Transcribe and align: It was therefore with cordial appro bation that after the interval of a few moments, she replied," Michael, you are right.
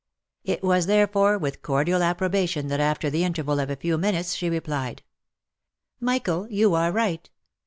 It 0.43 0.63
was 0.63 0.87
therefore 0.87 1.37
with 1.37 1.61
cordial 1.61 2.01
appro 2.01 2.27
bation 2.31 2.69
that 2.69 2.79
after 2.79 3.11
the 3.11 3.23
interval 3.23 3.59
of 3.59 3.69
a 3.69 3.75
few 3.75 3.99
moments, 3.99 4.33
she 4.33 4.49
replied," 4.49 5.03
Michael, 5.99 6.47
you 6.49 6.73
are 6.73 6.91
right. 6.91 7.29